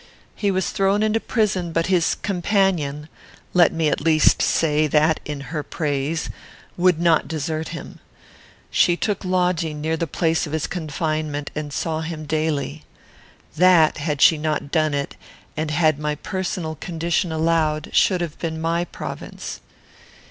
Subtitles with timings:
[0.35, 3.07] He was thrown into prison, but his companion
[3.53, 6.31] let me, at least, say that in her praise
[6.75, 7.99] would not desert him.
[8.71, 12.83] She took lodging near the place of his confinement, and saw him daily.
[13.57, 15.15] That, had she not done it,
[15.55, 19.61] and had my personal condition allowed, should have been my province.